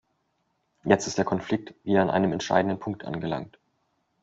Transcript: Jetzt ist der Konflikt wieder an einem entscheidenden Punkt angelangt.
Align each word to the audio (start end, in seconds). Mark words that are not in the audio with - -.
Jetzt 0.83 1.05
ist 1.05 1.19
der 1.19 1.25
Konflikt 1.25 1.75
wieder 1.83 2.01
an 2.01 2.09
einem 2.09 2.33
entscheidenden 2.33 2.79
Punkt 2.79 3.05
angelangt. 3.05 3.59